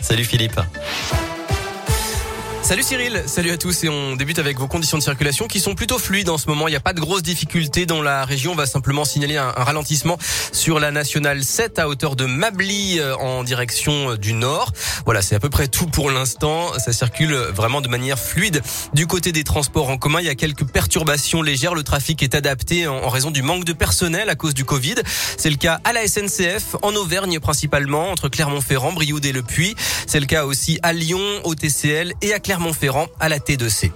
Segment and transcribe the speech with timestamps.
[0.00, 0.60] Salut Philippe.
[2.70, 5.74] Salut Cyril, salut à tous et on débute avec vos conditions de circulation qui sont
[5.74, 6.68] plutôt fluides en ce moment.
[6.68, 8.52] Il n'y a pas de grosses difficultés dans la région.
[8.52, 10.18] On va simplement signaler un, ralentissement
[10.52, 14.72] sur la nationale 7 à hauteur de Mably euh, en direction euh, du nord.
[15.04, 16.68] Voilà, c'est à peu près tout pour l'instant.
[16.78, 18.62] Ça circule vraiment de manière fluide.
[18.94, 21.74] Du côté des transports en commun, il y a quelques perturbations légères.
[21.74, 24.94] Le trafic est adapté en, raison du manque de personnel à cause du Covid.
[25.36, 29.74] C'est le cas à la SNCF, en Auvergne principalement, entre Clermont-Ferrand, Brioude et Le Puy.
[30.06, 33.90] C'est le cas aussi à Lyon, au TCL et à Clermont Clermont-Ferrand à la T2C.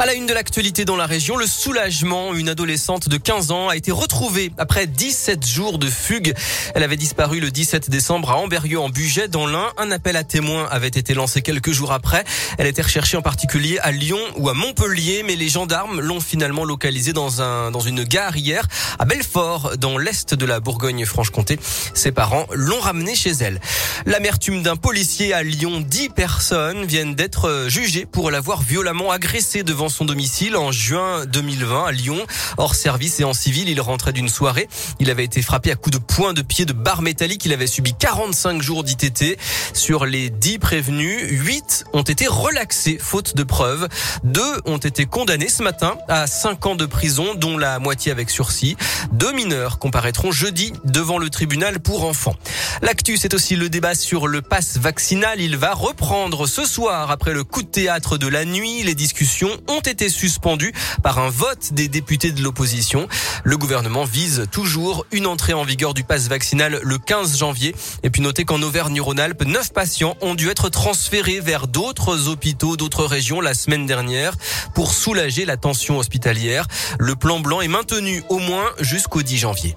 [0.00, 2.32] À la une de l'actualité dans la région, le soulagement.
[2.32, 6.32] Une adolescente de 15 ans a été retrouvée après 17 jours de fugue.
[6.74, 9.66] Elle avait disparu le 17 décembre à Amberieu en Bugey dans l'Ain.
[9.76, 12.24] Un appel à témoins avait été lancé quelques jours après.
[12.56, 16.64] Elle était recherchée en particulier à Lyon ou à Montpellier, mais les gendarmes l'ont finalement
[16.64, 18.66] localisée dans un, dans une gare hier
[18.98, 21.58] à Belfort, dans l'est de la Bourgogne-Franche-Comté.
[21.92, 23.60] Ses parents l'ont ramenée chez elle.
[24.06, 29.89] L'amertume d'un policier à Lyon, 10 personnes viennent d'être jugées pour l'avoir violemment agressé devant
[29.90, 32.18] son domicile en juin 2020 à Lyon.
[32.56, 34.68] Hors service et en civil, il rentrait d'une soirée.
[34.98, 37.44] Il avait été frappé à coups de poing de pied de barre métallique.
[37.44, 39.38] Il avait subi 45 jours d'ITT.
[39.74, 43.88] Sur les 10 prévenus, 8 ont été relaxés faute de preuves.
[44.24, 48.30] Deux ont été condamnés ce matin à 5 ans de prison, dont la moitié avec
[48.30, 48.76] sursis.
[49.12, 52.34] Deux mineurs comparaîtront jeudi devant le tribunal pour enfants.
[52.82, 55.40] L'actu, c'est aussi le débat sur le pass vaccinal.
[55.40, 58.82] Il va reprendre ce soir après le coup de théâtre de la nuit.
[58.82, 63.08] Les discussions ont été suspendu par un vote des députés de l'opposition.
[63.44, 67.74] Le gouvernement vise toujours une entrée en vigueur du pass vaccinal le 15 janvier.
[68.02, 73.04] Et puis notez qu'en Auvergne-Rhône-Alpes, neuf patients ont dû être transférés vers d'autres hôpitaux, d'autres
[73.04, 74.34] régions la semaine dernière
[74.74, 76.66] pour soulager la tension hospitalière.
[76.98, 79.76] Le plan blanc est maintenu au moins jusqu'au 10 janvier.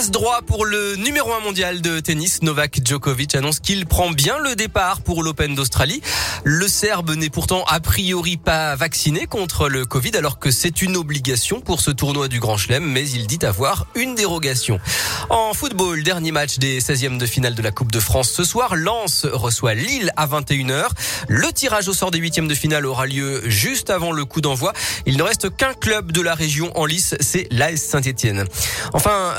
[0.00, 2.40] Passe droit pour le numéro 1 mondial de tennis.
[2.40, 6.00] Novak Djokovic annonce qu'il prend bien le départ pour l'Open d'Australie.
[6.42, 10.96] Le Serbe n'est pourtant a priori pas vacciné contre le Covid alors que c'est une
[10.96, 14.80] obligation pour ce tournoi du Grand Chelem, mais il dit avoir une dérogation.
[15.28, 18.76] En football, dernier match des 16e de finale de la Coupe de France ce soir.
[18.76, 20.88] Lens reçoit Lille à 21h.
[21.28, 24.72] Le tirage au sort des huitièmes de finale aura lieu juste avant le coup d'envoi.
[25.04, 28.46] Il ne reste qu'un club de la région en lice, c'est l'AS Saint-Etienne.
[28.94, 29.34] Enfin,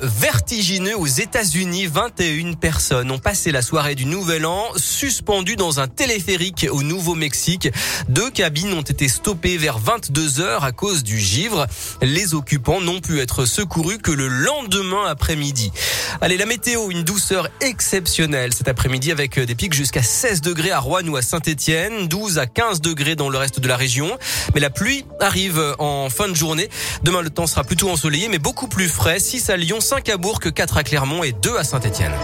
[0.00, 1.86] vertigineux aux États-Unis.
[1.86, 7.68] 21 personnes ont passé la soirée du Nouvel An suspendues dans un téléphérique au Nouveau-Mexique.
[8.08, 11.66] Deux cabines ont été stoppées vers 22 heures à cause du givre.
[12.02, 15.72] Les occupants n'ont pu être secourus que le lendemain après-midi.
[16.20, 20.80] Allez, la météo, une douceur exceptionnelle cet après-midi avec des pics jusqu'à 16 degrés à
[20.80, 24.18] Rouen ou à Saint-Etienne, 12 à 15 degrés dans le reste de la région.
[24.54, 26.68] Mais la pluie arrive en fin de journée.
[27.02, 29.18] Demain, le temps sera plutôt ensoleillé, mais beaucoup plus frais.
[29.18, 32.14] 6 à Lyon, 5 à Bourg, 4 à Clermont et 2 à Saint-Etienne.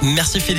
[0.00, 0.58] Merci Philippe.